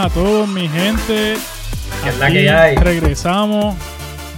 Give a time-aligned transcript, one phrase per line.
[0.00, 1.34] Buenas a todos, mi gente.
[1.34, 2.74] Es la que hay.
[2.76, 3.76] Regresamos.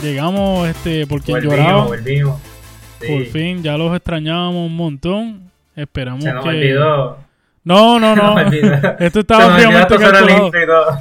[0.03, 2.41] Llegamos este por quien Volvimos.
[3.01, 3.07] Sí.
[3.07, 5.53] Por fin, ya los extrañábamos un montón.
[5.77, 6.49] Esperamos Se nos que.
[6.51, 7.19] olvidó.
[7.63, 8.41] No, no, no.
[8.99, 10.51] Esto estaba el calculado.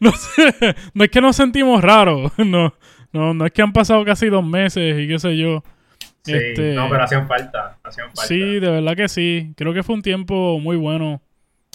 [0.00, 2.32] No, sé, no es que nos sentimos raros.
[2.38, 2.72] No,
[3.12, 5.62] no, no es que han pasado casi dos meses y qué sé yo.
[6.22, 7.76] Sí, Este- no, pero hacían falta.
[7.84, 8.22] Hacían falta.
[8.22, 9.52] Sí, de verdad que sí.
[9.54, 11.20] Creo que fue un tiempo muy bueno.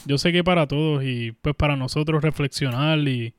[0.06, 3.34] Yo sé que para todos y pues para nosotros reflexionar y,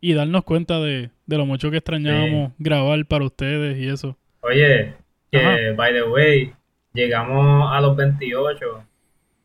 [0.00, 4.16] y darnos cuenta de, de lo mucho que extrañábamos grabar para ustedes y eso.
[4.40, 4.94] Oye,
[5.30, 6.52] que by the way,
[6.92, 8.84] llegamos a los 28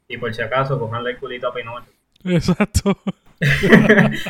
[0.07, 1.91] y por si acaso cojanle el culito a Pinocho.
[2.25, 2.97] Exacto.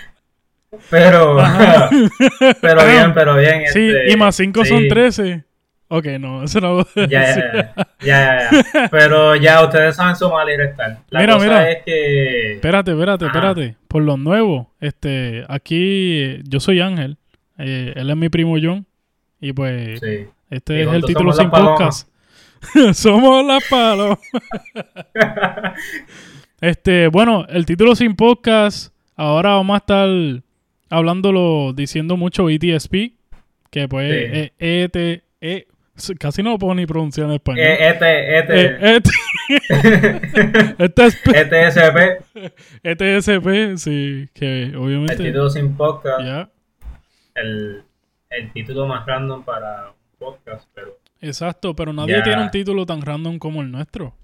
[0.90, 1.38] Pero,
[2.62, 3.68] pero bien, pero bien.
[3.68, 4.88] Sí, este, y más 5 son sí.
[4.88, 5.44] 13.
[5.96, 6.86] Ok, no, eso no.
[6.96, 8.90] Ya, ya, ya, ya, ya.
[8.92, 11.00] Pero ya ustedes saben sumar y restar.
[11.12, 11.70] La Mira, cosa mira.
[11.72, 12.54] es que.
[12.54, 13.34] Espérate, espérate, Ajá.
[13.38, 13.76] espérate.
[13.88, 17.18] Por los nuevos, este, aquí yo soy Ángel.
[17.60, 18.88] eh, él es mi primo John.
[19.40, 20.26] Y pues Sí.
[20.50, 22.08] este es el título sin podcast.
[22.94, 24.18] somos las palomas.
[26.62, 28.94] Este, bueno, el título sin podcast.
[29.16, 30.10] Ahora vamos a estar
[30.90, 33.14] hablándolo, diciendo mucho ETSP.
[33.70, 34.52] Que pues Sí.
[34.60, 35.24] ET,
[36.20, 37.66] casi no lo puedo ni pronunciar en español.
[37.66, 38.96] Eh, este, este.
[38.96, 39.10] ET-
[40.80, 41.98] este es ETSP,
[42.84, 45.18] ETSP, sí, que el obviamente.
[45.18, 46.22] título sin podcast.
[46.24, 46.50] Ya,
[47.36, 47.84] El,
[48.30, 50.98] el título más random para un podcast, pero.
[51.22, 52.24] exacto, pero nadie Ya.
[52.24, 54.16] tiene un título tan random como el nuestro.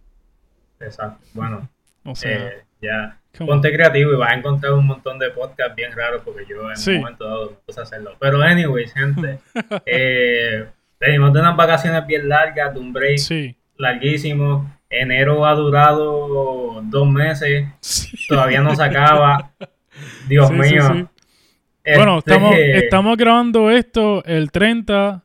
[0.80, 1.20] Exacto.
[1.34, 1.70] Bueno,
[2.06, 3.18] O sea, eh, ya.
[3.46, 6.78] Ponte creativo y vas a encontrar un montón de podcasts bien raros porque yo en
[6.78, 6.92] Sí.
[6.94, 8.16] un momento dado me puse hacerlo.
[8.20, 9.40] Pero, anyways, gente.
[9.86, 10.66] eh,
[11.00, 13.56] venimos de unas vacaciones bien largas, de un break sí.
[13.78, 14.76] larguísimo.
[14.90, 17.68] Enero ha durado dos meses.
[17.80, 18.18] Sí.
[18.28, 19.52] Todavía no se acaba.
[20.28, 20.82] Dios Sí, mío.
[20.94, 21.06] sí.
[21.96, 25.24] Bueno, Este, estamos, estamos grabando esto el 30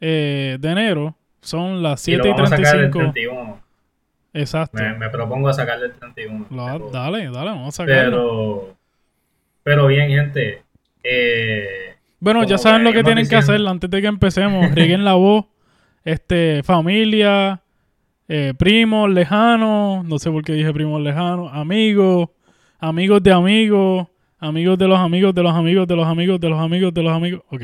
[0.00, 1.16] eh, de enero.
[1.40, 3.12] Son las y lo 7 y vamos a sacar el 35.
[3.12, 3.60] 31.
[4.34, 4.82] Exacto.
[4.82, 6.46] Me, me propongo a sacarle el 31.
[6.50, 8.02] Lo- pero, dale, dale, vamos a sacarlo.
[8.02, 8.76] pero,
[9.62, 10.62] pero bien, gente.
[11.02, 11.85] Eh,
[12.20, 14.70] bueno, ya saben lo que tienen que hacer antes de que empecemos.
[14.74, 15.46] Rieguen la voz.
[16.04, 17.60] Este, familia,
[18.28, 20.04] eh, primos lejanos.
[20.04, 21.50] No sé por qué dije primos lejanos.
[21.52, 22.28] Amigos,
[22.78, 24.06] amigos de amigos,
[24.38, 27.12] amigos de los amigos de los amigos de los amigos de los amigos de los
[27.12, 27.42] amigos.
[27.50, 27.62] Ok.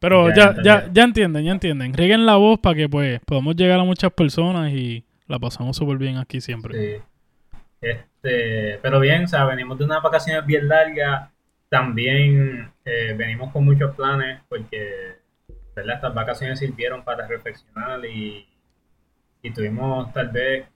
[0.00, 0.92] Pero Ya, ya, ya, ya, ya.
[0.92, 1.92] ya entienden, ya entienden.
[1.92, 5.98] Rieguen la voz para que pues podamos llegar a muchas personas y la pasamos súper
[5.98, 6.74] bien aquí siempre.
[6.74, 7.02] Sí.
[7.80, 11.30] Este, pero bien, o sea, venimos de unas vacaciones bien largas.
[11.68, 15.16] También eh, venimos con muchos planes porque
[15.74, 15.96] ¿verdad?
[15.96, 18.48] estas vacaciones sirvieron para reflexionar y,
[19.42, 20.66] y tuvimos tal vez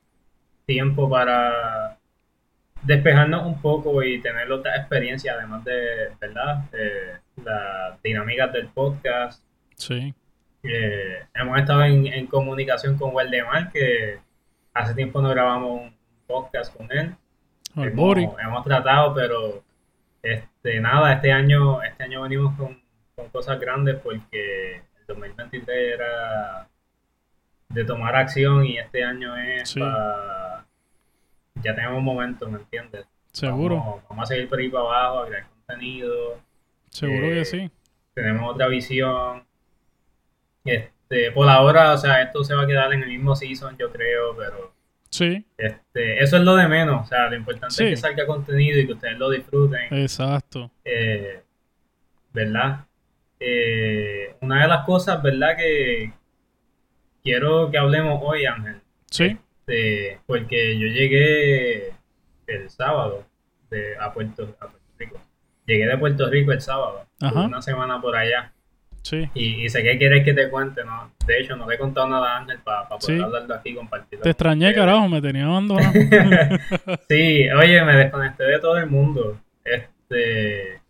[0.67, 1.99] tiempo para
[2.83, 6.65] despejarnos un poco y tener otra experiencia, además de ¿verdad?
[6.73, 9.43] Eh, las dinámicas del podcast.
[9.77, 10.15] Sí.
[10.63, 14.19] Eh, hemos estado en, en comunicación con Waldemar, que
[14.75, 15.95] hace tiempo no grabamos un
[16.27, 17.15] podcast con él.
[17.77, 19.63] El hemos, hemos tratado, pero
[20.23, 22.81] este nada, este año, este año venimos con,
[23.17, 26.69] con cosas grandes porque el 2023 era
[27.69, 29.81] de tomar acción y este año es Sí.
[29.81, 30.65] para
[31.57, 33.07] ya tenemos momentos, ¿me entiendes?
[33.33, 36.41] Seguro, Vamos, vamos a seguir por ahí para abajo, a crear contenido,
[36.91, 37.71] seguro eh, que sí.
[38.15, 39.45] tenemos otra visión.
[40.65, 43.91] Este, por ahora, o sea, esto se va a quedar en el mismo season, yo
[43.91, 44.73] creo, pero
[45.13, 47.05] Sí, este, eso es lo de menos.
[47.05, 47.85] O sea, lo importante Sí.
[47.85, 50.71] es que salga contenido y que ustedes lo disfruten, exacto.
[50.87, 51.43] eh,
[52.33, 52.87] ¿verdad?
[53.39, 55.55] Eh, una de las cosas, ¿verdad?
[55.57, 56.13] Que
[57.23, 58.81] quiero que hablemos hoy, Ángel,
[59.11, 59.37] Sí,
[59.67, 61.93] este, porque yo llegué
[62.47, 63.27] el sábado
[63.71, 65.21] de, a, Puerto, a Puerto Rico.
[65.67, 67.43] Llegué de Puerto Rico el sábado, Ajá.
[67.43, 68.53] una semana por allá.
[69.03, 69.29] Sí.
[69.35, 71.13] Y, y sé que quieres que te cuente, ¿no?
[71.27, 73.21] De hecho, no le he contado nada a Ángel para poder Sí.
[73.23, 74.23] hablarlo aquí y compartirlo.
[74.23, 75.93] Te extrañé, carajo, me tenía abandonado.
[77.09, 79.39] sí, oye, me desconecté de todo el mundo.
[79.65, 80.81] Este,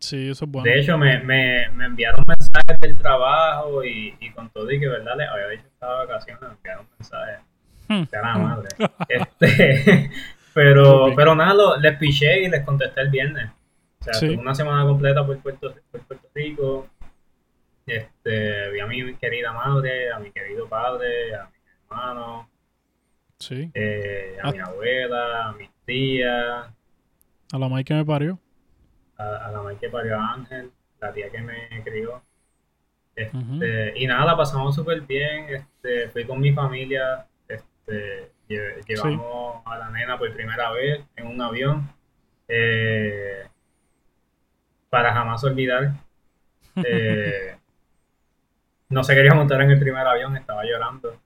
[0.00, 0.64] Sí, eso es bueno.
[0.70, 4.86] de hecho, me, me, me enviaron mensajes del trabajo y, y con todo y que,
[4.88, 5.16] ¿verdad?
[5.18, 7.38] Les había dicho que estaba de vacaciones, me enviaron mensajes.
[7.88, 8.02] Hmm.
[8.10, 8.68] De la madre.
[9.08, 10.10] Este,
[10.54, 13.50] pero, pero nada, lo- les piché y les contesté el viernes.
[14.00, 14.26] O sea, Sí.
[14.28, 16.86] tuve una semana completa por Puerto, por Puerto Rico.
[17.88, 22.46] Este, vi a mi querida madre, a mi querido padre, a mis hermanos,
[23.38, 24.52] Sí, eh, a Ah.
[24.52, 26.66] mi abuela, a mis tías,
[27.52, 28.38] a la Mike que me parió.
[29.16, 30.70] a, a la madre que parió a Ángel,
[31.00, 32.22] la tía que me crió.
[33.16, 33.94] Este.
[33.96, 35.46] Y nada, la pasamos súper bien.
[35.48, 37.26] Este, fui con mi familia.
[37.48, 41.88] Este, lle- llevamos a la nena por primera vez en un avión.
[42.46, 43.44] Eh,
[44.90, 45.92] para jamás olvidar.
[46.84, 47.56] Eh,
[48.88, 51.16] no se quería montar en el primer avión, estaba llorando.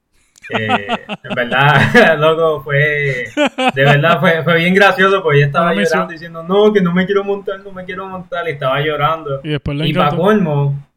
[0.51, 0.89] Eh,
[1.23, 3.29] en verdad, loco, fue.
[3.75, 7.07] De verdad, fue, fue bien gracioso porque ella estaba llorando diciendo, no, que no me
[7.07, 9.41] quiero montar, no me quiero montar, y estaba llorando.
[9.45, 10.89] Y después Y para colmo,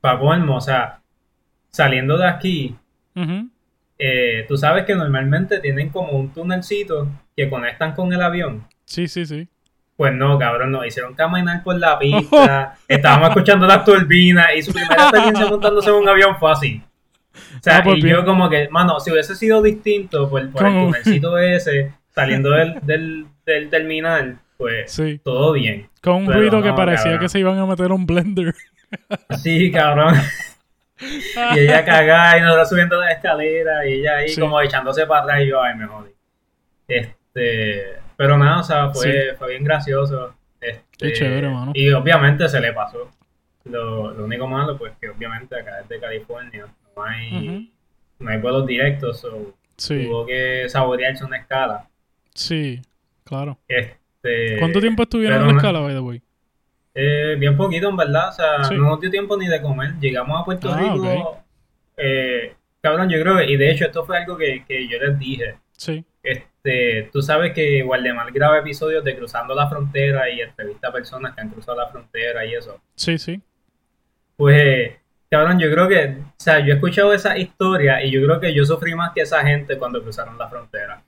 [0.00, 1.00] para colmo, o sea,
[1.70, 2.76] saliendo de aquí,
[3.98, 8.64] eh, tú sabes que normalmente tienen como un tunelcito que conectan con el avión.
[8.84, 9.48] Sí, sí, sí.
[9.98, 14.72] Pues no, cabrón, nos hicieron caminar por la pista, estábamos escuchando las turbinas y su
[14.72, 16.80] primera experiencia montándose en un avión fue así.
[17.34, 18.16] O sea, Ah, pues y bien.
[18.16, 22.78] yo como que, mano, si hubiese sido distinto por, por el tunelcito ese, saliendo del,
[22.82, 25.20] del, del terminal, pues Sí.
[25.24, 25.88] todo bien.
[26.00, 27.20] Con un Pero ruido que parecía cabrón.
[27.20, 28.54] que se iban a meter un blender.
[29.42, 30.14] Sí, cabrón.
[31.00, 34.40] Y ella cagada y nosotros subiendo la escalera y ella ahí Sí.
[34.40, 36.10] como echándose para atrás y yo, ay, me jodí.
[36.86, 40.34] Este, pero nada, o sea, fue, fue bien gracioso.
[40.60, 41.70] Este, Qué chévere, mano.
[41.74, 43.10] Y obviamente se le pasó.
[43.64, 46.66] Lo, lo único malo, pues que obviamente acá desde California
[46.96, 47.72] no hay,
[48.18, 51.86] no hay vuelos directos, so Sí, tuvo que saborearse una escala.
[52.34, 52.80] sí,
[53.24, 53.56] claro.
[53.68, 56.22] Este, ¿Cuánto tiempo estuvieron en la escala, by the way?
[56.94, 58.30] Eh, bien poquito, en verdad.
[58.30, 58.74] O sea, Sí.
[58.74, 59.94] no nos dio tiempo ni de comer.
[60.00, 61.38] Llegamos a Puerto Ah, Rico.
[61.96, 65.16] eh, cabrón, yo creo que, y de hecho, esto fue algo que, que yo les
[65.18, 65.54] dije.
[65.76, 70.92] Sí, Este, tú sabes que Waldemar graba episodios de cruzando la frontera y entrevista a
[70.92, 72.80] personas que han cruzado la frontera y eso.
[72.94, 73.40] sí, sí.
[74.36, 74.92] Pues,
[75.30, 78.54] cabrón, yo creo que, o sea, yo he escuchado esa historia y yo creo que
[78.54, 81.02] yo sufrí más que esa gente cuando cruzaron la frontera.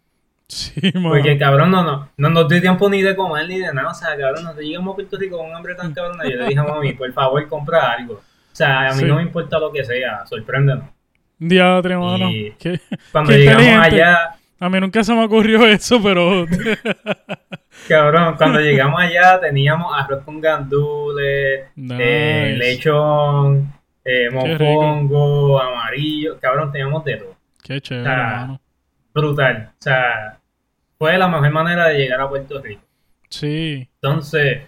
[0.49, 1.11] Sí, mano.
[1.11, 3.91] Porque, cabrón, no, no, no nos dio tiempo ni de comer ni de nada.
[3.91, 6.19] O sea, cabrón, nosotros llegamos a Puerto Rico con un hambre tan cabrón.
[6.25, 8.15] Yo le dije a mami, por favor, compra algo.
[8.15, 8.21] O
[8.57, 9.05] sea, a mí Sí.
[9.05, 10.87] no me importa lo que sea, sorpréndenos.
[11.39, 12.29] Diadre, mano.
[12.31, 12.81] Y- Qué-
[13.13, 16.47] Cuando Qué llegamos allá, A mí nunca se me ocurrió eso, pero...
[17.89, 22.57] cabrón, cuando llegamos allá teníamos arroz con gandules, eh, Nice.
[22.57, 23.73] lechón,
[24.05, 26.39] eh, mofongo, amarillo.
[26.41, 27.37] Cabrón, teníamos de todo.
[27.63, 28.37] Qué chévere, Ah.
[28.47, 28.61] mano.
[29.15, 29.71] Brutal.
[29.73, 30.39] O sea,
[30.99, 32.83] fue la mejor manera de llegar a Puerto Rico.
[33.29, 34.63] Sí, Entonces,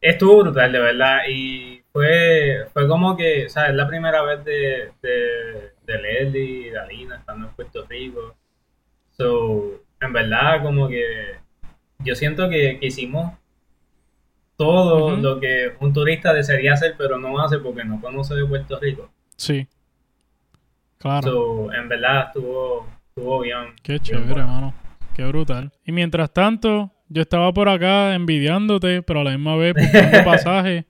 [0.00, 1.18] estuvo brutal, de verdad.
[1.28, 6.68] Y fue, fue como que, o sea, es la primera vez de, de, de Leslie
[6.68, 8.34] y de Alina estando en Puerto Rico.
[9.18, 11.36] So, en verdad, como que
[12.00, 13.32] yo siento que, que hicimos
[14.56, 18.78] todo lo que un turista desearía hacer, pero no hace porque no conoce de Puerto
[18.80, 19.10] Rico.
[19.36, 19.66] sí.
[20.98, 21.30] Claro.
[21.30, 23.74] So, en verdad, estuvo, estuvo bien.
[23.82, 24.46] Qué bien chévere, bueno.
[24.46, 24.74] mano.
[25.14, 25.70] Qué brutal.
[25.84, 30.86] Y mientras tanto, yo estaba por acá envidiándote, pero a la misma vez buscando pasaje.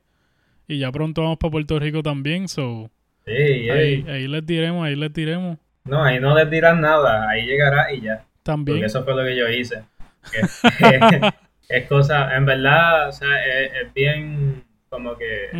[0.68, 2.88] Y ya pronto vamos para Puerto Rico también, so...
[3.26, 3.32] Sí.
[3.32, 5.58] Ahí, ahí les diremos, ahí les diremos.
[5.86, 8.24] No, ahí no les dirán nada, ahí llegará y ya.
[8.42, 8.76] También.
[8.76, 9.84] Porque eso fue lo que yo hice.
[11.68, 15.50] Es, cosa, en verdad, o sea, es, es bien como que,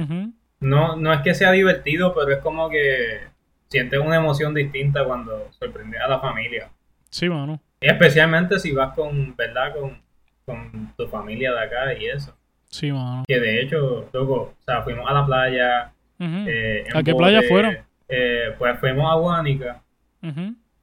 [0.61, 3.23] no, no es que sea divertido, pero es como que
[3.67, 6.70] sientes una emoción distinta cuando sorprendes a la familia.
[7.11, 7.61] Sí, mano.
[7.81, 9.75] Y especialmente si vas con, ¿verdad?
[9.75, 10.00] Con,
[10.44, 12.36] con tu familia de acá y eso.
[12.70, 13.24] Sí, mano.
[13.27, 15.93] Que de hecho, loco, o sea, fuimos a la playa.
[16.20, 17.79] Eh, ¿A qué bote, playa fueron?
[18.08, 19.82] eh, pues fuimos a Guánica.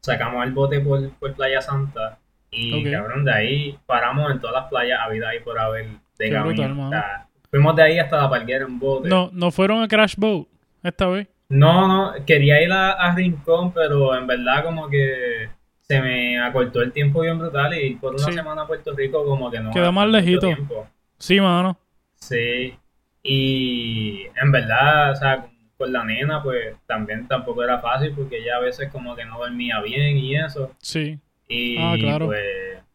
[0.02, 2.20] Sacamos el bote por, por Playa Santa
[2.52, 2.92] y Ok.
[2.92, 5.88] cabrón de ahí paramos en todas las playas habido ahí por haber
[6.20, 6.88] de camino.
[6.88, 9.08] O sea, fuimos de ahí hasta la parguera en bote.
[9.10, 10.48] No, no fueron a Crash Boat
[10.84, 11.28] esta vez.
[11.50, 15.50] no, no, quería ir a, a Rincón, pero en verdad como que
[15.82, 18.34] se me acortó el tiempo bien brutal y por una Sí.
[18.34, 20.48] semana a Puerto Rico como que no Queda da más lejito.
[20.48, 20.88] tiempo.
[21.18, 21.78] Sí, mano.
[22.16, 22.76] Sí,
[23.24, 25.46] y en verdad, o sea,
[25.84, 29.38] con la nena pues también tampoco era fácil porque ella a veces como que no
[29.38, 30.72] dormía bien y eso.
[30.80, 31.20] Sí.
[31.48, 32.28] Y Ah, claro.
[32.28, 32.42] pues,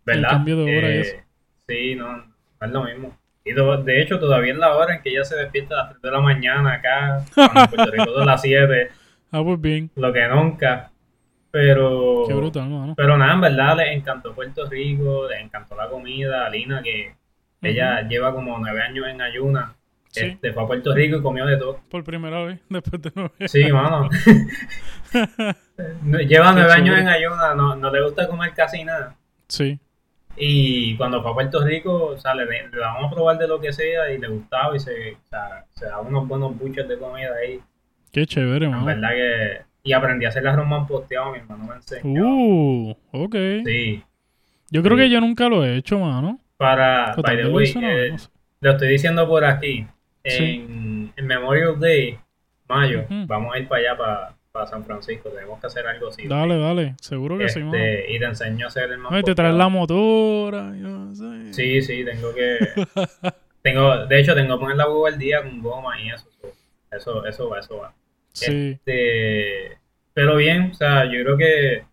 [0.05, 0.31] ¿verdad?
[0.31, 1.17] cambio de hora y Eh, eso.
[1.69, 3.17] Sí, no, no es lo mismo.
[3.45, 6.03] Y de hecho, todavía es la hora en que ella se despierta a las 3
[6.03, 7.25] de la mañana acá, en
[7.71, 8.91] Puerto Rico son las 7,
[9.31, 9.91] Ah, pues bien.
[9.97, 10.91] lo que nunca.
[11.51, 12.95] Pero, Qué brutal, mano.
[12.97, 16.45] pero nada, en verdad les encantó Puerto Rico, les encantó la comida.
[16.47, 17.15] A Lina, que
[17.63, 19.75] ella lleva como 9 años en ayuna,
[20.19, 20.27] Sí.
[20.27, 21.81] este, fue a Puerto Rico y comió de todo.
[21.91, 23.33] Por primera vez, después de nueve.
[23.49, 24.09] Sí, mano.
[26.27, 29.17] lleva 9 años en ayuna, no, no le gusta comer casi nada.
[29.49, 29.79] Sí.
[30.37, 33.61] Y cuando fue a Puerto Rico, o sea, le, le damos a probar de lo
[33.61, 36.97] que sea y le gustaba y se, o sea, se daba unos buenos buches de
[36.99, 37.61] comida ahí.
[38.13, 38.85] Qué chévere, mano.
[38.85, 39.63] verdad que...
[39.83, 42.25] Y aprendí a hacer las román posteado, mi hermano me enseñó.
[42.27, 43.35] Uh, ok.
[43.65, 44.03] Sí.
[44.71, 45.03] Yo creo Sí.
[45.05, 46.39] que yo nunca lo he hecho, mano.
[46.57, 48.29] Para, by the lo way, vez, eh, no sé.
[48.61, 49.87] lo estoy diciendo por aquí.
[50.31, 50.67] Sí.
[51.17, 52.19] En, Memorial Day,
[52.69, 55.29] mayo, vamos a ir para allá, para, para San Francisco.
[55.31, 56.27] Tenemos que hacer algo así.
[56.27, 56.95] Dale, dale.
[57.01, 57.77] Seguro que sí, mano.
[57.77, 60.73] Este, y te enseño a hacer el más te traes la motora.
[60.77, 61.53] yo no sé.
[61.53, 62.59] Sí, sí, tengo que...
[63.63, 66.29] tengo, de hecho, tengo que poner la huevo al día con goma y eso.
[66.91, 67.95] Eso, eso va, eso va.
[68.33, 68.73] Sí.
[68.73, 69.79] Este,
[70.15, 71.85] pero bien, o sea, yo creo que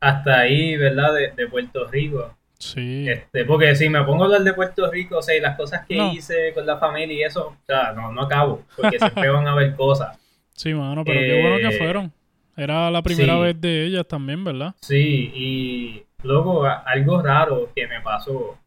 [0.00, 1.14] hasta ahí, ¿verdad?
[1.14, 2.34] De, de Puerto Rico.
[2.58, 3.08] Sí.
[3.08, 5.86] Este, porque si me pongo a hablar de Puerto Rico, o sea, y las cosas
[5.86, 6.12] que No.
[6.12, 9.52] hice con la familia y eso, o sea, no, no acabo, porque siempre van a
[9.52, 10.18] haber cosas.
[10.58, 12.12] Sí, mano, pero qué bueno que Eh, fueron.
[12.56, 13.40] Era la primera sí.
[13.42, 14.74] vez de ellas también, ¿verdad?
[14.80, 18.58] Sí, y luego algo raro que me pasó.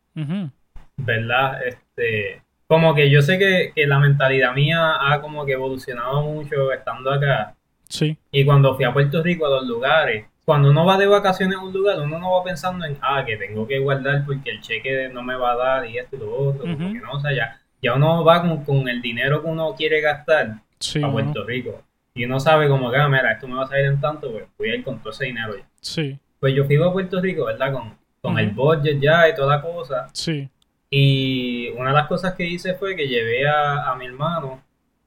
[0.98, 1.60] ¿verdad?
[1.68, 6.72] Este, como que yo sé que, que la mentalidad mía ha como que evolucionado mucho
[6.72, 7.56] estando acá.
[7.90, 8.18] Sí.
[8.32, 11.62] Y cuando fui a Puerto Rico a los lugares, cuando uno va de vacaciones a
[11.62, 15.10] un lugar, uno no va pensando en, ah, que tengo que guardar porque el cheque
[15.14, 16.94] no me va a dar y esto y lo otro, como Ujú.
[16.94, 20.02] que no, o sea, ya, ya uno va con, con el dinero que uno quiere
[20.02, 21.12] gastar Sí, a.
[21.12, 21.82] Puerto Rico.
[22.14, 24.44] Y uno sabe como que, ah, mira, esto me va a salir en tanto, pues
[24.58, 25.64] voy a ir con todo ese dinero ya.
[25.80, 27.72] Sí, Pues yo fui a Puerto Rico, ¿verdad?
[27.72, 30.08] Con, con el budget ya y toda la cosa.
[30.14, 30.50] sí.
[30.94, 34.62] Y una de las cosas que hice fue que llevé a, a mi hermano,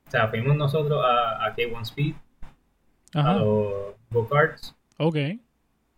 [0.07, 2.15] o sea, fuimos nosotros a, a K1 Speed,
[3.15, 3.35] a Ajá.
[3.35, 4.75] los go-karts.
[4.99, 5.17] Ok.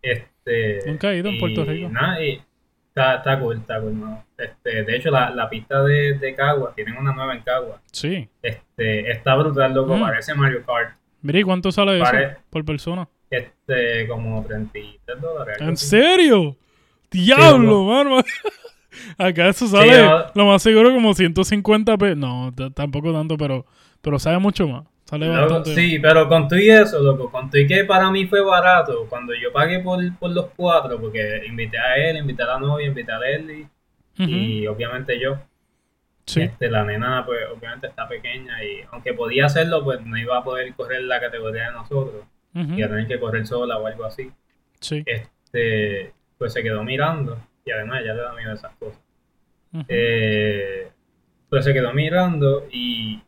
[0.01, 1.89] Este, Nunca he ido en Puerto Rico.
[1.89, 2.41] Nada, y
[2.89, 4.23] está, está cool, está cool, ¿no?
[4.37, 7.81] Este, de hecho, la, la pista de, de Cagua, tienen una nueva en Cagua.
[7.91, 8.29] Sí.
[8.41, 10.01] Este, está brutal, loco, Mm.
[10.01, 10.95] parece Mario Kart.
[11.21, 13.07] Mira, ¿y cuánto sale eso Pare- por persona?
[13.29, 15.57] Este, como 33 dólares.
[15.59, 16.55] ¿En serio?
[17.11, 17.83] ¡Diablo, loco.
[17.85, 18.17] mano!
[19.17, 22.17] Acá eso sale yo- lo más seguro como 150 pesos.
[22.17, 23.65] No, tampoco tanto, pero,
[24.01, 24.83] pero sale mucho más.
[25.09, 28.25] Sale Loco, bastante sí, pero con todo y eso, loco, con y que para mí
[28.27, 32.47] fue barato, cuando yo pagué por, por los cuatro, porque invité a él, invité a
[32.47, 33.67] la novia, invité a Leslie,
[34.19, 34.29] Ujú.
[34.29, 35.37] y obviamente yo.
[36.25, 40.37] Sí, Este, la nena, pues, obviamente está pequeña y aunque podía hacerlo, pues no iba
[40.37, 42.25] a poder correr la categoría de nosotros.
[42.53, 44.29] ujú, Iba a tener que correr sola o algo así.
[44.81, 45.03] sí.
[45.05, 48.99] Este, pues se quedó mirando y además ya le da miedo esas cosas.
[49.87, 50.89] Eh,
[51.49, 53.21] pues se quedó mirando y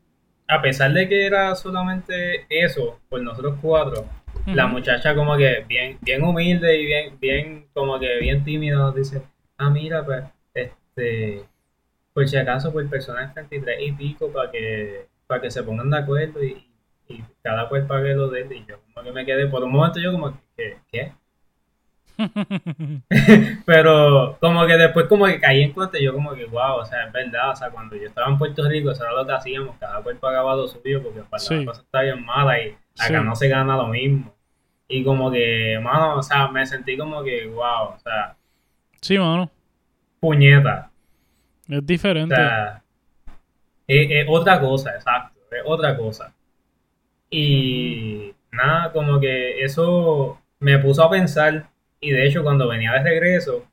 [0.49, 4.05] a pesar de que era solamente eso, por nosotros cuatro,
[4.47, 8.95] la muchacha como que bien, bien humilde y bien, bien, como que bien tímida nos
[8.95, 9.21] dice,
[9.59, 10.23] ah, mira, pues,
[10.55, 11.43] este,
[12.13, 15.99] por si acaso, por personas 33 y pico, para que, para que se pongan de
[15.99, 16.65] acuerdo y,
[17.07, 18.51] y cada cual pague lo de él.
[18.51, 21.13] Y yo como que me quedé, por un momento yo como que, ¿qué?
[23.65, 26.85] Pero como que después como que caí en cuenta y yo como que, wow, o
[26.85, 29.33] sea, es verdad, o sea, cuando yo estaba en Puerto Rico, eso era lo que
[29.33, 31.55] hacíamos, cada cual pagaba lo suyo porque para Sí.
[31.59, 33.25] la cosa está bien mala y acá Sí.
[33.25, 34.33] no se gana lo mismo.
[34.87, 38.35] Y como que, mano, o sea, me sentí como que, wow, o sea,
[39.01, 39.49] sí, mano.
[40.19, 40.89] puñeta.
[41.67, 42.35] Es O diferente.
[42.35, 42.81] sea,
[43.87, 46.33] es, es otra cosa, exacto, es otra cosa.
[47.29, 51.69] Y nada, como que eso me puso a pensar,
[52.01, 53.65] y de hecho cuando venía de regreso,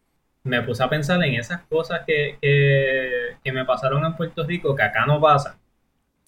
[0.45, 4.75] me puse a pensar en esas cosas que, que, que me pasaron en Puerto Rico,
[4.77, 5.55] que acá no pasan.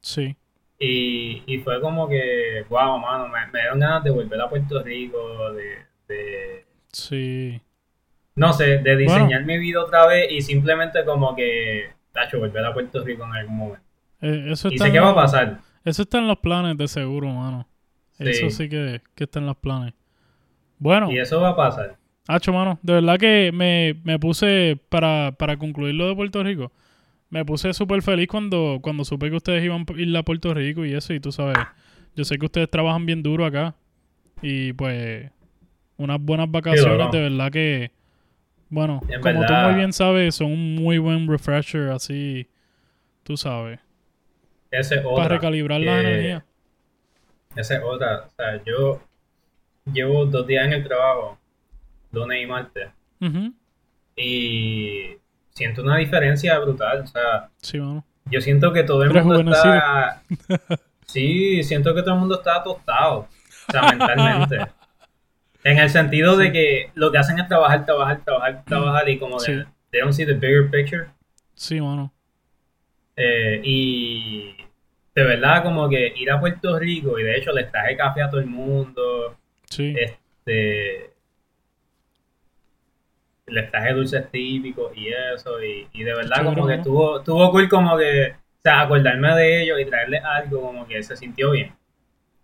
[0.00, 0.37] Sí.
[0.81, 4.83] Y, y fue como que, wow, mano, me, me dieron ganas de volver a Puerto
[4.83, 5.78] Rico, de,
[6.09, 7.61] de Sí.
[8.37, 8.99] no sé, de Bueno.
[9.14, 13.33] diseñar mi vida otra vez y simplemente como que, tacho, volver a Puerto Rico en
[13.33, 13.87] algún momento.
[14.21, 15.59] Eh, eso Y está sé en qué va a los- pasar.
[15.85, 17.67] Eso está en los planes de seguro, mano.
[18.19, 18.25] Sí.
[18.28, 19.95] Eso sí que, que está en los planes.
[20.78, 21.97] Bueno, Y eso va a pasar.
[22.26, 26.70] Hacho, mano, de verdad que me, me puse, para, para concluir lo de Puerto Rico,
[27.30, 30.85] me puse súper feliz cuando, cuando supe que ustedes iban a ir a Puerto Rico
[30.85, 31.56] y eso, y tú sabes,
[32.14, 33.75] yo sé que ustedes trabajan bien duro acá,
[34.42, 35.30] y pues,
[35.97, 37.90] unas buenas vacaciones, de verdad que,
[38.68, 42.47] bueno, En como tú muy bien sabes, son un muy buen refresher, así,
[43.23, 43.80] tú sabes,
[44.70, 45.28] Esa es para otra.
[45.28, 46.42] recalibrar las que- energías.
[47.56, 48.26] Esa es otra.
[48.26, 49.00] O sea, yo
[49.92, 51.38] llevo dos días en el trabajo,
[52.12, 52.88] lunes y martes,
[54.16, 55.16] y
[55.50, 57.02] siento una diferencia brutal.
[57.02, 57.78] O sea, Sí,
[58.30, 60.23] yo siento que todo el mundo está...
[61.07, 63.21] Sí, siento que todo el mundo está tostado,
[63.68, 64.59] o sea, mentalmente.
[65.64, 69.40] En el sentido de que lo que hacen es trabajar, trabajar, trabajar, trabajar y como
[69.40, 69.52] Sí.
[69.90, 71.07] they don't see the bigger picture.
[71.54, 72.12] Sí, mano.
[73.16, 74.54] Eh, y
[75.14, 78.30] de verdad como que ir a Puerto Rico y de hecho les traje café a
[78.30, 79.35] todo el mundo,
[79.71, 79.95] Sí.
[79.99, 81.11] este
[83.47, 86.83] les traje dulces típicos y eso y, y de verdad como que ¿no?
[86.83, 91.03] tuvo, tuvo cool como que, o sea, acordarme de ellos y traerles algo como que
[91.03, 91.75] se sintió bien.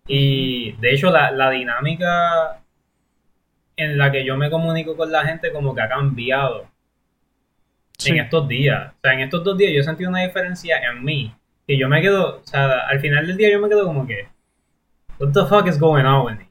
[0.07, 2.61] Y de hecho la, la dinámica
[3.77, 6.67] en la que yo me comunico con la gente como que ha cambiado
[7.97, 8.11] Sí.
[8.11, 8.91] en estos días.
[8.93, 11.33] O sea, en estos dos días yo he sentido una diferencia en mí.
[11.65, 14.27] Que yo me quedo, o sea, al final del día yo me quedo como que,
[15.17, 16.45] what the fuck is going on with me?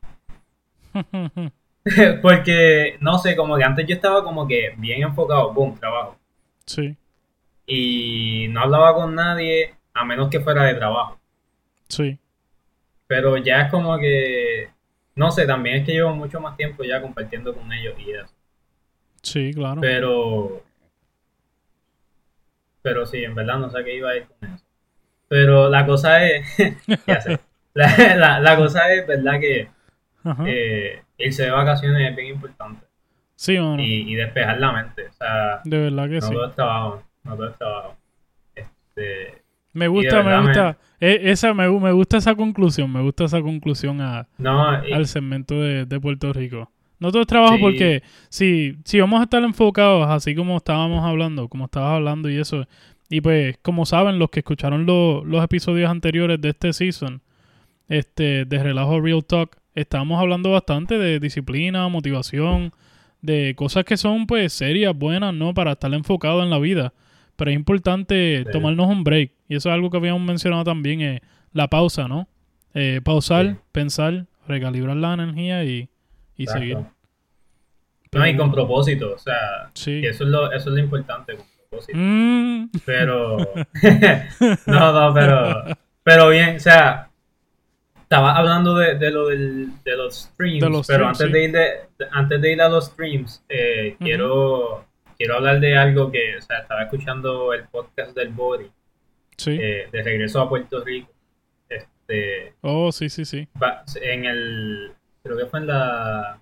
[2.23, 6.17] Porque, no sé, como que antes yo estaba como que bien enfocado, boom, trabajo.
[6.67, 6.97] sí,
[7.67, 11.21] Y no hablaba con nadie a menos que fuera de trabajo.
[11.89, 12.19] sí,
[13.07, 14.71] Pero ya es como que,
[15.15, 18.35] no sé, también es que llevo mucho más tiempo ya compartiendo con ellos y eso.
[19.23, 19.81] sí, claro.
[19.81, 20.63] Pero,
[22.83, 24.65] pero sí, en verdad no sé qué iba a ir con eso.
[25.29, 26.47] Pero la cosa es,
[27.07, 27.41] ya sé,
[27.75, 29.71] la, la, la cosa es, verdad que.
[30.47, 32.85] Eh, irse de vacaciones es bien importante
[33.37, 35.07] sí, y, y despejar la mente.
[35.09, 36.33] O sea, De verdad que no sí.
[36.33, 37.97] todo es trabajo, no todo es trabajo.
[38.55, 40.79] Este, Me gusta, me gusta.
[41.01, 42.93] e- esa, me, gu- me gusta esa conclusión.
[42.93, 46.71] Me gusta esa conclusión a, no, y- al segmento de, de Puerto Rico.
[47.01, 47.61] No todo es trabajo Sí.
[47.63, 52.39] porque si, si vamos a estar enfocados así como estábamos hablando, como estabas hablando y
[52.39, 52.67] eso,
[53.11, 57.21] y pues como saben los que escucharon lo- los episodios anteriores de este season,
[57.89, 62.73] este de Relajo Real Talk, estábamos hablando bastante de disciplina, motivación,
[63.23, 65.55] de cosas que son pues serias, buenas, ¿no?
[65.55, 66.93] Para estar enfocado en la vida.
[67.37, 68.53] Pero es importante Sí.
[68.53, 69.33] tomarnos un break.
[69.49, 72.29] Y eso es algo que habíamos mencionado también, eh, la pausa, ¿no?
[72.75, 73.57] Eh, pausar, Sí.
[73.73, 75.89] pensar, recalibrar la energía y,
[76.37, 76.79] y seguir.
[78.13, 80.01] No, y con propósito, o sea, Sí.
[80.01, 81.99] que eso es lo, eso es lo importante, con propósito.
[81.99, 83.39] Mm, Pero.
[84.67, 85.65] no, no, pero.
[86.05, 87.09] Pero bien, o sea.
[88.05, 91.33] Estaba hablando de, de lo del, de los streams, De los pero streams, antes, sí.
[91.33, 91.53] de ir
[91.99, 94.85] de, antes de ir a los streams, eh, quiero,
[95.19, 98.71] quiero hablar de algo que, o sea, estaba escuchando el podcast del Body,
[99.37, 99.59] sí.
[99.61, 101.11] eh, de regreso a Puerto Rico.
[101.69, 103.49] Este, Oh, sí, sí, sí.
[104.03, 104.93] en el,
[105.23, 106.41] creo que fue en la,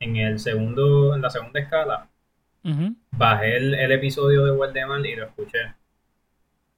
[0.00, 2.08] en el segundo, en la segunda escala,
[3.10, 5.74] bajé el, el episodio de Waldemar y lo escuché.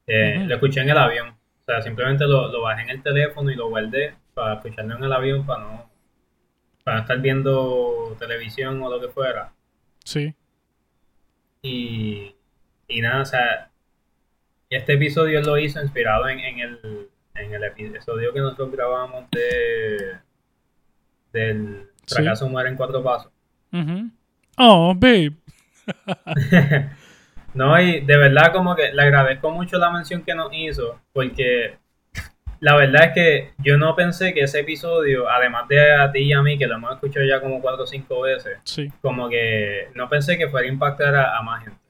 [0.09, 0.45] Eh.
[0.47, 1.36] Lo escuché en el avión.
[1.69, 5.03] O sea, simplemente lo, lo bajé en el teléfono y lo guardé para escucharlo en
[5.05, 5.91] el avión para no,
[6.85, 9.53] para no estar viendo televisión o lo que fuera.
[10.05, 10.33] Sí.
[11.63, 12.35] Y,
[12.87, 13.71] y nada, o sea,
[14.71, 20.19] este episodio lo hizo inspirado en, en el, en el episodio que nosotros grabamos de
[21.33, 22.15] del Sí.
[22.15, 23.33] fracaso muere en cuatro pasos.
[23.73, 24.09] Ujú.
[24.59, 25.33] Oh, babe.
[27.57, 31.79] No, y de verdad como que le agradezco mucho la mención que nos hizo, porque
[32.61, 36.33] la verdad es que yo no pensé que ese episodio, además de a ti y
[36.35, 38.93] a mí, que lo hemos escuchado ya como cuatro o cinco veces, Sí.
[39.01, 41.81] como que no pensé que fuera a impactar a, a más gente.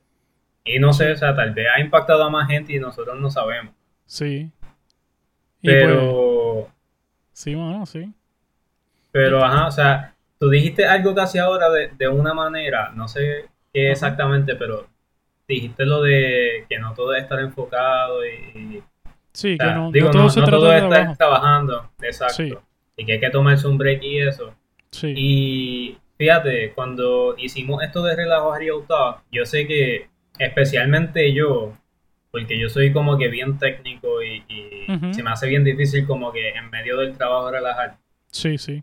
[0.65, 3.29] Y no sé, o sea, tal vez ha impactado a más gente y nosotros no
[3.31, 3.75] sabemos.
[4.05, 4.51] Sí.
[5.63, 6.69] Y pues, Pero,
[7.33, 8.13] sí, mano, sí.
[9.11, 13.47] pero, ajá, o sea, tú dijiste algo casi ahora de, de una manera, no sé
[13.73, 14.87] qué exactamente, pero
[15.49, 18.83] dijiste lo de que no todo es estar enfocado y,
[19.37, 20.83] Sí, O que sea, no, no digo, todo no, se no trata todo de es
[20.83, 21.17] estar trabajo.
[21.19, 22.35] trabajando, exacto.
[22.35, 22.55] Sí.
[22.97, 24.55] Y que hay que tomarse un break y eso.
[24.91, 25.13] Sí.
[25.15, 31.75] Y fíjate, cuando hicimos esto de Relajo Real Talk, yo sé que especialmente yo,
[32.31, 34.43] porque yo soy como que bien técnico y,
[35.13, 37.99] se me hace bien difícil como que en medio del trabajo relajar.
[38.31, 38.83] Sí, sí.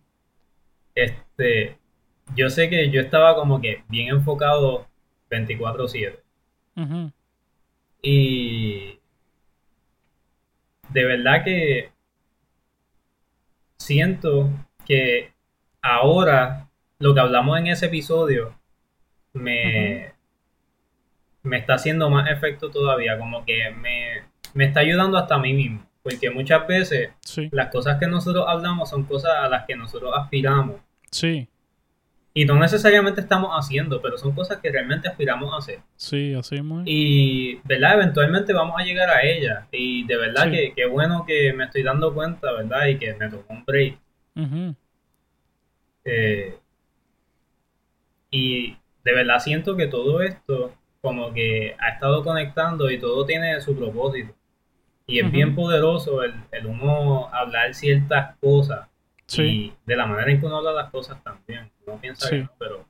[0.93, 1.77] Este,
[2.35, 4.85] yo sé que yo estaba como que bien enfocado
[5.31, 6.22] 24/7.
[8.01, 8.99] Y
[10.89, 11.91] de verdad que
[13.77, 14.49] siento
[14.85, 15.31] que
[15.81, 16.67] ahora
[16.99, 18.55] lo que hablamos en ese episodio
[19.33, 20.11] me,
[21.43, 25.53] me está haciendo más efecto todavía, como que me, me está ayudando hasta a mí
[25.53, 27.49] mismo, porque muchas veces Sí.
[27.51, 30.77] las cosas que nosotros hablamos son cosas a las que nosotros aspiramos
[31.11, 31.47] Sí.
[32.35, 35.79] Y no necesariamente estamos haciendo, pero son cosas que realmente aspiramos a hacer.
[35.95, 36.83] Sí, así es muy.
[36.85, 37.93] Y, ¿verdad?
[37.95, 39.67] Eventualmente vamos a llegar a ella.
[39.71, 40.51] Y de verdad Sí.
[40.51, 42.87] que, que bueno que me estoy dando cuenta, ¿verdad?
[42.87, 43.97] Y que me tomó un break.
[46.05, 46.57] Eh,
[48.31, 53.59] y de verdad siento que todo esto como que ha estado conectando y todo tiene
[53.61, 54.33] su propósito.
[55.05, 58.87] Y es bien poderoso el, el uno hablar ciertas cosas.
[59.27, 59.41] Sí.
[59.41, 61.69] Y de la manera en que uno habla las cosas también.
[61.87, 62.35] Uno piensa Sí.
[62.37, 62.85] que no, pero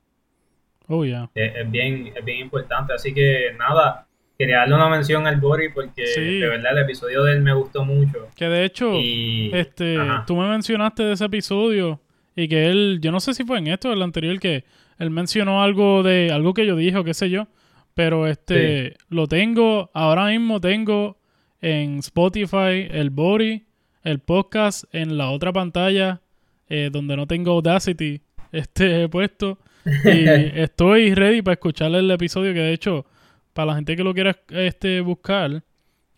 [0.88, 1.30] Oh, yeah.
[1.34, 2.94] es, es bien, es bien importante.
[2.94, 6.40] Así que nada, quería darle una mención al Bori porque Sí.
[6.40, 8.28] de verdad el episodio de él me gustó mucho.
[8.36, 10.24] Que de hecho, Y este, ajá.
[10.28, 12.02] tú me mencionaste de ese episodio
[12.36, 14.66] y que él, yo no sé si fue en esto o en el anterior, que
[15.00, 17.48] él mencionó algo de algo que yo dije o qué sé yo,
[17.94, 21.18] pero este, lo tengo, ahora mismo tengo
[21.62, 23.64] en Spotify el body,
[24.04, 26.22] el podcast en la otra pantalla
[26.70, 30.26] eh, donde no tengo Audacity este puesto y
[30.60, 33.06] estoy ready para escuchar el episodio que de hecho
[33.54, 35.64] para la gente que lo quiera este buscar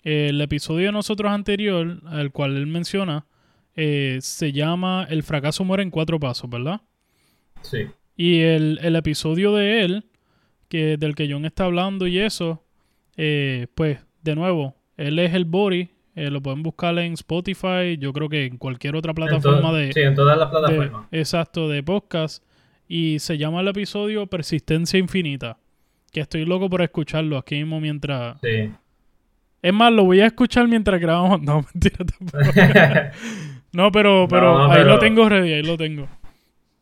[0.03, 3.25] el episodio de nosotros anterior al cual él menciona
[3.75, 6.81] eh, se llama El fracaso muere en cuatro pasos, ¿verdad?
[7.61, 7.87] Sí.
[8.15, 10.05] Y el, el episodio de él,
[10.69, 12.63] que del que John está hablando y eso,
[13.17, 18.13] eh, pues de nuevo, él es el Bori, eh, lo pueden buscar en Spotify, yo
[18.13, 21.07] creo que en cualquier otra plataforma de, sí, en todas las de- plataformas.
[21.11, 22.43] exacto, de podcast.
[22.87, 25.57] Y se llama el episodio Persistencia Infinita.
[26.11, 28.39] Que estoy loco por escucharlo aquí mismo mientras...
[28.41, 28.71] Sí.
[29.61, 31.41] Es más, lo voy a escuchar mientras grabamos.
[31.45, 32.43] No, mentira tampoco.
[33.73, 36.07] No, pero, pero No, ahí pero- lo tengo ready, ahí lo tengo.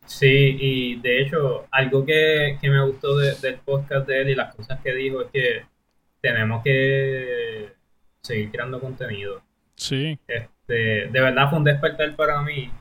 [0.05, 4.35] Sí, y de hecho, algo que, que me gustó de- del podcast de él y
[4.35, 5.61] las cosas que dijo es que
[6.21, 7.69] tenemos que
[8.23, 9.41] seguir creando contenido.
[9.75, 10.17] Sí.
[10.27, 12.71] Este, de verdad fue un despertar para mí,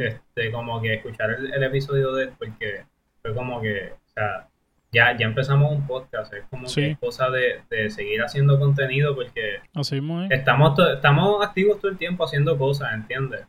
[0.00, 2.84] este, como que escuchar el, el episodio de él, porque
[3.22, 4.48] fue como que, o sea,
[4.92, 6.80] ya, ya empezamos un podcast, es como Sí.
[6.80, 10.30] que es cosa de, de seguir haciendo contenido, porque Así es.
[10.30, 13.44] estamos, estamos activos todo el tiempo haciendo cosas, ¿entiendes?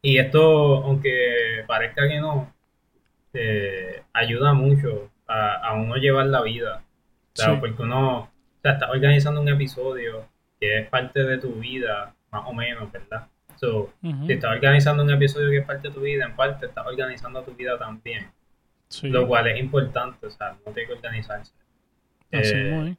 [0.00, 2.52] Y esto, aunque parezca que no,
[3.32, 6.82] eh, ayuda mucho a, a uno llevar la vida.
[7.32, 7.56] O sea, Sí.
[7.60, 8.30] Porque uno
[8.64, 10.26] sea, está organizando un episodio
[10.60, 13.28] que es parte de tu vida, más o menos, ¿verdad?
[13.56, 14.26] So, Ujú.
[14.26, 17.42] si estás organizando un episodio que es parte de tu vida, en parte estás organizando
[17.42, 18.30] tu vida también.
[18.88, 19.08] Sí.
[19.08, 21.52] Lo cual es importante, o sea, no tiene que organizarse.
[22.32, 22.96] Así Eh,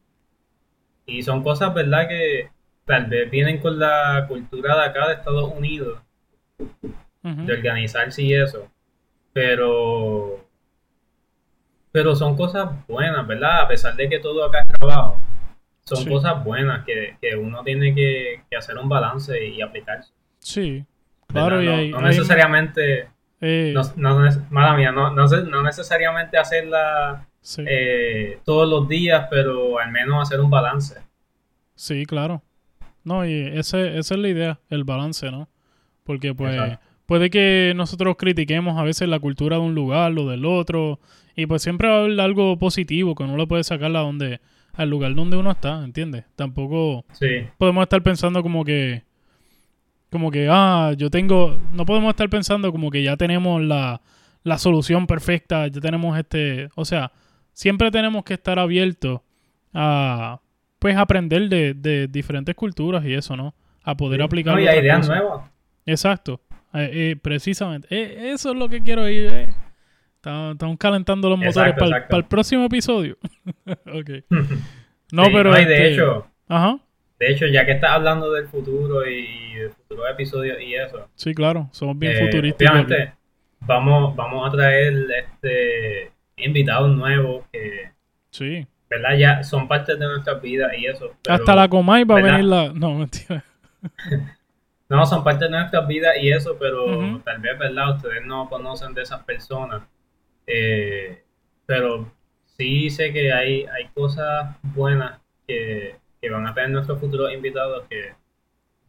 [1.08, 2.08] y son cosas, ¿verdad?
[2.08, 2.50] Que
[2.86, 6.00] tal vez vienen con la cultura de acá de Estados Unidos,
[6.60, 7.46] Ujú.
[7.46, 8.68] de organizarse y eso.
[9.34, 10.46] Pero,
[11.92, 13.62] pero son cosas buenas, ¿verdad?
[13.62, 15.20] A pesar de que todo acá es trabajo,
[15.88, 16.10] son Sí.
[16.10, 20.12] cosas buenas que, que uno tiene que, que hacer un balance y aplicarse.
[20.40, 20.84] Sí.
[21.28, 23.08] Claro, y no, no necesariamente,
[23.42, 27.64] eh, no, no neces- mala mía, no, no, no necesariamente hacerla sí.
[27.68, 30.96] eh, todos los días, pero al menos hacer un balance.
[31.76, 32.42] Sí, claro.
[33.04, 35.48] No, y ese, esa es la idea, el balance, ¿no?
[36.04, 36.80] Porque pues Exacto.
[37.06, 41.00] puede que nosotros critiquemos a veces la cultura de un lugar, lo del otro,
[41.36, 44.40] y pues siempre va a haber algo positivo que uno le puede sacar a donde,
[44.78, 46.26] al lugar donde uno está, ¿entiendes?
[46.36, 49.04] Tampoco Sí, podemos estar pensando como que,
[50.12, 54.02] como que, ah, yo tengo, no podemos estar pensando como que ya tenemos la,
[54.44, 57.12] la solución perfecta, ya tenemos este, o sea,
[57.54, 59.22] siempre tenemos que estar abiertos
[59.74, 60.40] a,
[60.80, 63.54] pues, aprender de, de diferentes culturas y eso, ¿no?
[63.84, 65.50] A poder aplicar No, y hay ideas nuevas.
[65.86, 66.42] Exacto,
[66.74, 67.88] Eh, eh, precisamente.
[67.90, 69.50] Eh, eso es lo que quiero oír.
[70.26, 73.18] Estamos, calentando los motores para el próximo episodio.
[73.68, 74.10] ok.
[75.12, 75.52] No, Sí, pero...
[75.52, 76.80] no, y de este, hecho, Ajá.
[77.20, 81.08] de hecho, ya que estás hablando del futuro y, y de futuros episodios y eso,
[81.14, 83.14] Sí, claro, somos bien eh, obviamente
[83.62, 87.92] vamos, vamos a traer este invitados nuevos que,
[88.32, 88.68] Sí.
[88.90, 89.18] ¿verdad?
[89.18, 91.14] Ya son parte de nuestras vidas y eso.
[91.24, 92.74] pero- Hasta la Comay va a venir la...
[92.74, 93.44] No, mentira.
[94.88, 97.96] No, son parte de nuestras vidas y eso, pero tal vez, ¿verdad?
[97.96, 99.82] Ustedes no conocen de esas personas.
[100.48, 101.22] Eh,
[101.66, 102.12] pero
[102.46, 107.86] sí sé que hay, hay cosas buenas que, que van a tener nuestros futuros invitados
[107.90, 108.14] que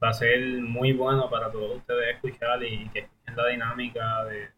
[0.02, 4.48] va a ser muy bueno para todos ustedes escuchar y que escuchen la dinámica de,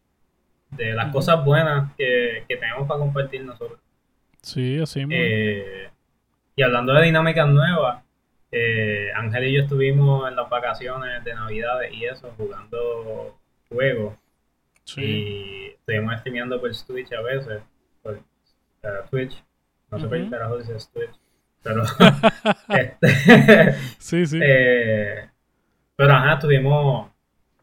[0.71, 3.79] de las cosas buenas que, que tenemos para compartir nosotros.
[4.41, 5.15] Sí, así mismo.
[5.17, 5.89] Eh,
[6.55, 8.03] y hablando de dinámicas nuevas,
[8.51, 13.37] eh, Ángel y yo estuvimos en las vacaciones de Navidades y eso, jugando
[13.69, 14.15] juegos.
[14.95, 15.01] Sí.
[15.01, 17.61] Y estuvimos streameando por Twitch a veces.
[18.01, 18.21] Por
[19.09, 19.43] Twitch.
[19.91, 21.19] No sé por qué carajo dices Twitch.
[21.63, 21.83] Pero.
[22.69, 23.07] este,
[23.97, 24.39] Sí, sí.
[24.41, 25.29] eh,
[25.95, 27.11] pero ajá, estuvimos,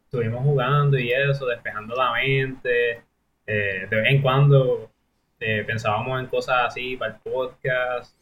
[0.05, 3.03] estuvimos jugando y eso, despejando la mente.
[3.47, 4.91] Eh, de vez en cuando
[5.39, 8.15] eh, pensábamos en cosas así para el podcast.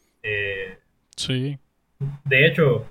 [1.15, 1.57] Sí.
[2.25, 2.89] de hecho,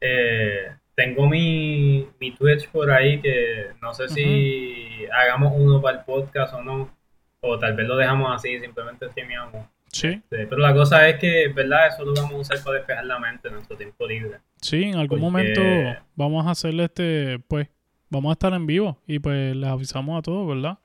[0.00, 6.04] eh, tengo mi, mi Twitch por ahí que no sé si hagamos uno para el
[6.04, 6.90] podcast o no.
[7.40, 9.66] O tal vez lo dejamos así, simplemente streameamos.
[9.92, 10.20] Sí.
[10.28, 11.88] Pero la cosa es que, ¿verdad?
[11.88, 14.38] Eso lo vamos a usar para despejar la mente en nuestro tiempo libre.
[14.60, 15.60] Sí, en algún Porque- momento
[16.16, 17.68] vamos a hacerle este, pues,
[18.08, 20.78] vamos a estar en vivo y pues les avisamos a todos, ¿verdad?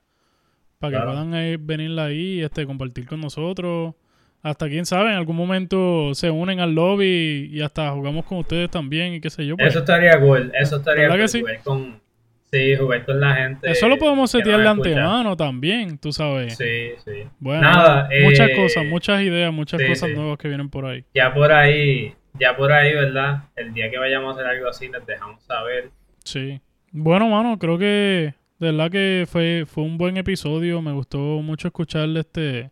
[0.78, 1.12] Para que Claro.
[1.12, 3.94] puedan eh, venir ahí, este, compartir con nosotros.
[4.42, 8.70] Hasta quién sabe, en algún momento se unen al lobby y hasta jugamos con ustedes
[8.70, 9.56] también y qué sé yo.
[9.56, 11.40] Pues, Eso estaría cool, eso estaría ¿Verdad cool, que sí?
[11.40, 12.00] jugar con,
[12.50, 13.70] sí, jugar con la gente.
[13.70, 16.56] eso lo podemos setear de antemano también, tú sabes.
[16.56, 17.24] Sí, sí.
[17.38, 20.14] Bueno, Nada, muchas eh, cosas, muchas ideas, muchas sí, cosas sí.
[20.16, 21.04] nuevas que vienen por ahí.
[21.14, 23.44] Ya por ahí, ya por ahí, ¿verdad?
[23.56, 25.90] El día que vayamos a hacer algo así, les dejamos saber.
[26.24, 26.60] Sí.
[26.92, 30.80] Bueno, mano, creo que de verdad que fue, fue un buen episodio.
[30.80, 32.70] Me gustó mucho escucharle este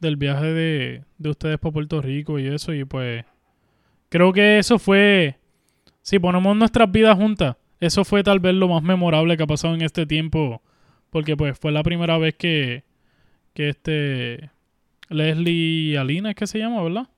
[0.00, 2.72] del viaje de, de ustedes para Puerto Rico y eso.
[2.74, 3.24] Y pues
[4.08, 5.36] creo que eso fue,
[6.02, 9.74] si ponemos nuestras vidas juntas, eso fue tal vez lo más memorable que ha pasado
[9.74, 10.62] en este tiempo,
[11.10, 12.84] porque pues fue la primera vez que,
[13.54, 14.50] que este
[15.08, 17.08] Leslie y Alina es que se llama, ¿verdad?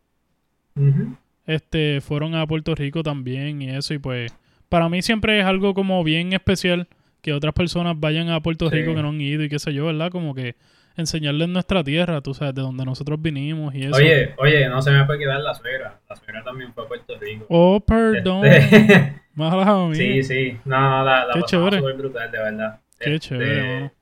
[1.46, 4.32] Este fueron a Puerto Rico también y eso y pues
[4.68, 6.86] para mí siempre es algo como bien especial
[7.20, 8.76] que otras personas vayan a Puerto Sí.
[8.76, 10.10] Rico que no han ido y qué sé yo, ¿verdad?
[10.10, 10.54] Como que
[10.96, 13.96] enseñarles nuestra tierra, tú sabes, de donde nosotros vinimos y eso.
[13.96, 16.00] Oye, oye, no se me puede quedar la suegra.
[16.08, 17.46] La suegra también fue a Puerto Rico.
[17.48, 18.44] Oh, perdón.
[18.46, 19.94] Este, Mala mía.
[19.94, 20.58] sí, sí.
[20.66, 21.80] No, no, la, la Qué chévere.
[21.80, 22.80] brutal, de verdad.
[22.98, 23.92] Qué Este, chévere, mano.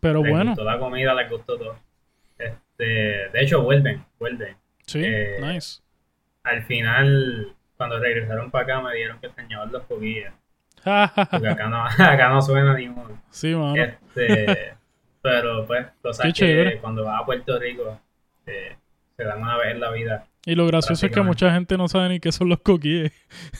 [0.00, 1.76] Pero les bueno, gustó la comida, les gustó todo.
[2.38, 4.56] Este, de hecho, vuelven, vuelven.
[4.86, 5.80] sí, eh, nice.
[6.44, 10.32] Al final, cuando regresaron para acá, me dieron que extrañaban los coquillas.
[11.30, 13.20] Porque acá no, acá no suena ni uno.
[13.30, 13.74] sí, mano.
[13.82, 14.74] Este,
[15.26, 17.98] pero pues, cosas que cuando vas a Puerto Rico
[18.46, 18.76] eh,
[19.16, 20.26] se dan vez en la vida.
[20.44, 23.10] Y lo gracioso es que mucha gente no sabe ni qué son los coquíes.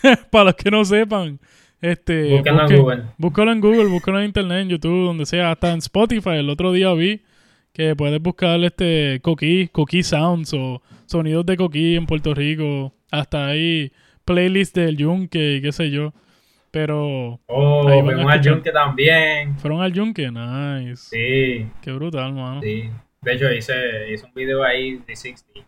[0.31, 1.41] Para los que no sepan,
[1.81, 3.03] este, Búsquenlo en Google.
[3.19, 6.37] Búscalo en Google, búscalo en internet, en YouTube, donde sea, hasta en Spotify.
[6.37, 7.23] El otro día vi
[7.73, 12.95] que puedes buscar este coquí, coquí sounds o sonidos de coquí en Puerto Rico.
[13.11, 13.91] Hasta ahí
[14.25, 16.13] playlist del yunque y qué sé yo.
[16.77, 18.43] Pero Oh, fuimos al.
[18.43, 19.59] Yunque también.
[19.59, 20.97] fueron al yunque, nice.
[20.97, 22.61] Sí, Qué brutal, mano.
[22.61, 22.91] sí.
[23.23, 25.61] De hecho, hice, hice un video ahí de 60.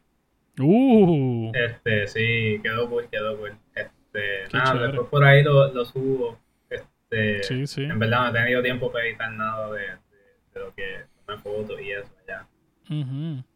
[0.60, 3.52] Uh, Este, sí, quedó cool, quedó cool.
[3.74, 4.86] Este, Qué nada, chévere.
[4.88, 6.38] después por ahí lo, lo subo.
[6.68, 7.84] Este, sí, sí.
[7.84, 9.88] En verdad no he tenido tiempo para editar nada de, de,
[10.54, 12.46] de lo que tomé fotos y eso allá.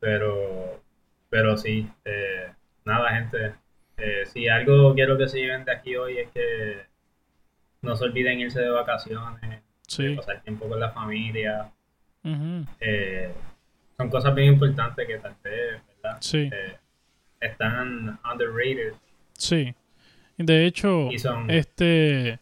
[0.00, 0.80] Pero,
[1.28, 2.50] pero sí, eh,
[2.84, 3.52] nada, gente.
[3.98, 6.91] Eh, si algo quiero que se lleven de aquí hoy es que
[7.82, 10.14] no se olviden irse de vacaciones, de Sí.
[10.14, 11.70] pasar tiempo con la familia.
[12.80, 13.32] Eh,
[13.96, 16.16] son cosas bien importantes que tal vez, ¿verdad?
[16.20, 16.48] Sí.
[16.52, 16.76] Eh,
[17.40, 18.94] están underrated
[19.36, 19.74] Sí.
[20.38, 21.50] De hecho, son...
[21.50, 22.38] este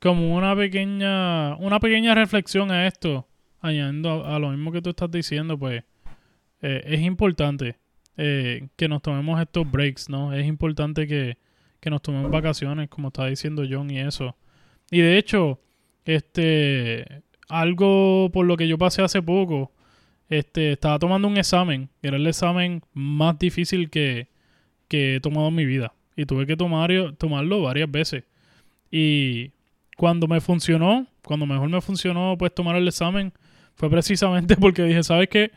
[0.00, 3.26] como una pequeña una pequeña reflexión a esto
[3.60, 5.82] añadiendo a, a lo mismo que tú estás diciendo pues
[6.62, 7.76] eh, es importante
[8.16, 11.36] eh, que nos tomemos estos breaks no es importante que,
[11.80, 14.36] que nos tomemos vacaciones como está diciendo John y eso
[14.90, 15.60] y de hecho
[16.04, 19.72] este algo por lo que yo pasé hace poco
[20.28, 24.28] este estaba tomando un examen era el examen más difícil que,
[24.88, 28.24] que he tomado en mi vida y tuve que tomar, tomarlo varias veces
[28.90, 29.50] y
[29.96, 33.32] cuando me funcionó, cuando mejor me funcionó pues tomar el examen,
[33.74, 35.50] fue precisamente porque dije, ¿sabes qué?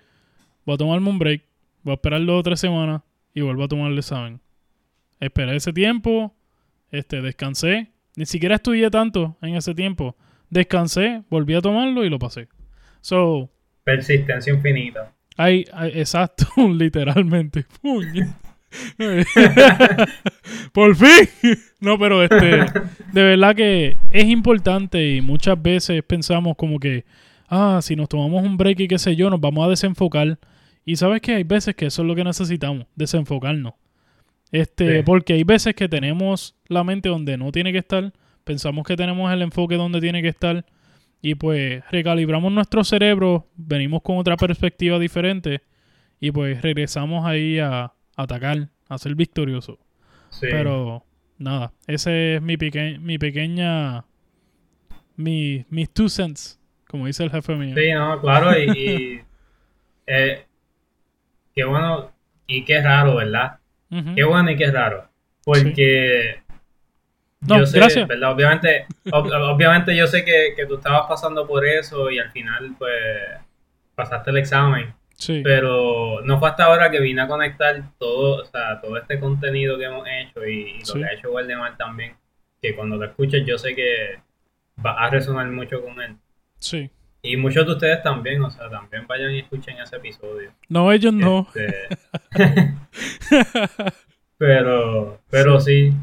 [0.66, 1.44] Voy a tomarme un break,
[1.84, 3.02] voy a esperar dos o tres semanas
[3.34, 4.42] y vuelvo a tomar el examen.
[5.20, 6.36] Esperé ese tiempo,
[6.92, 10.18] este, descansé, ni siquiera estudié tanto en ese tiempo.
[10.50, 12.50] Descansé, volví a tomarlo y lo pasé.
[13.00, 13.50] So,
[13.86, 15.14] Persistencia infinita.
[15.38, 17.66] hay, hay- exacto, literalmente.
[20.74, 21.30] Por fin.
[21.80, 22.66] No, pero este,
[23.14, 27.06] de verdad que es importante y muchas veces pensamos como que,
[27.48, 30.38] ah, si nos tomamos un break y qué sé yo, nos vamos a desenfocar.
[30.86, 33.74] Y sabes que hay veces que eso es lo que necesitamos, desenfocarnos.
[34.52, 35.04] Este, Sí.
[35.06, 39.32] porque hay veces que tenemos la mente donde no tiene que estar, pensamos que tenemos
[39.32, 40.66] el enfoque donde tiene que estar
[41.22, 45.62] y pues recalibramos nuestro cerebro, venimos con otra perspectiva diferente
[46.20, 49.80] y pues regresamos ahí a atacar, a ser victorioso.
[50.30, 50.48] Sí.
[50.50, 51.04] Pero
[51.38, 54.06] nada, ese es mi, peque- mi pequeña,
[55.18, 57.76] mi, mis two cents, como dice el jefe mío.
[57.76, 59.22] Sí, no, claro, y, y,
[60.08, 60.46] eh,
[61.54, 62.12] qué bueno
[62.48, 63.60] y qué raro, ¿verdad?
[64.16, 65.08] Qué bueno y qué raro.
[65.44, 66.42] Porque
[67.42, 68.08] No, yo sé, gracias.
[68.08, 68.32] ¿verdad?
[68.32, 72.76] Obviamente, ob- obviamente yo sé que, que tú estabas pasando por eso y al final
[72.78, 72.94] pues
[73.96, 74.94] pasaste el examen.
[75.16, 79.20] Sí, Pero no fue hasta ahora que vine a conectar todo, o sea, todo este
[79.20, 81.00] contenido que hemos hecho y, y lo Sí.
[81.00, 82.16] que ha hecho Waldemar también,
[82.62, 84.20] que cuando lo escuches yo sé que
[84.86, 86.16] va a resonar mucho con él.
[86.60, 86.90] sí.
[87.22, 90.52] Y muchos de ustedes también, o sea, también vayan y escuchen ese episodio.
[90.70, 91.48] No, ellos no.
[91.54, 91.98] Este,
[94.38, 95.94] pero, pero sí,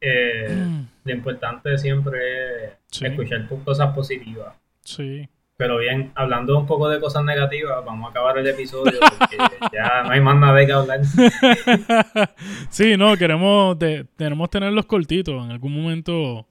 [0.00, 0.66] eh,
[1.04, 3.06] lo importante siempre es Sí.
[3.06, 4.54] escuchar cosas positivas.
[4.82, 5.28] Sí.
[5.56, 9.36] Pero bien, hablando un poco de cosas negativas, vamos a acabar el episodio porque
[9.72, 11.00] ya no hay más nada de que hablar.
[12.70, 13.76] sí, no, queremos,
[14.16, 15.44] queremos tenerlos cortitos.
[15.44, 16.46] En algún momento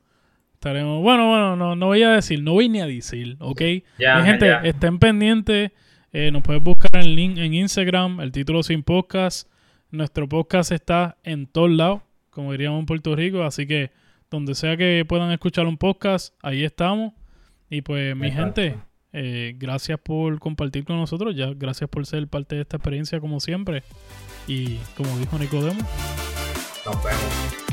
[0.59, 1.01] estaremos.
[1.01, 3.61] Bueno, bueno, no, no voy a decir, no voy ni a decir, ¿ok?
[3.97, 4.57] Ya, Mi gente, ya.
[4.57, 5.71] estén pendientes.
[6.11, 9.49] eh, nos puedes buscar en link en Instagram, el título sin podcast.
[9.91, 13.43] Nuestro podcast está en todos lados, como diríamos en Puerto Rico.
[13.43, 13.91] Así que
[14.29, 17.13] donde sea que puedan escuchar un podcast, ahí estamos.
[17.69, 18.61] Y pues, mi Exacto.
[18.61, 18.79] gente,
[19.13, 21.35] eh, gracias por compartir con nosotros.
[21.37, 23.83] Ya, gracias por ser parte de esta experiencia, como siempre.
[24.47, 25.79] Y como dijo Nicodemo,
[26.85, 27.68] Nos vemos.